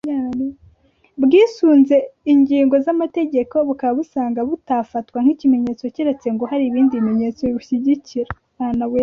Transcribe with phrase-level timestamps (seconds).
[1.23, 1.95] Bwisunze
[2.33, 8.31] ingingo z’amategeko bukaba busanga butafatwa nk’ikimenyetso keretse ngo hari ibindi bimenyetso bibushyigikira